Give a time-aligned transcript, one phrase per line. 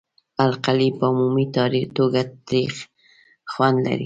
[0.45, 1.45] القلي په عمومي
[1.97, 2.73] توګه تریخ
[3.51, 3.99] خوند لري.